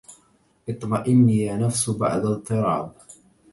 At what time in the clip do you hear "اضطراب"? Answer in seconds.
2.25-2.93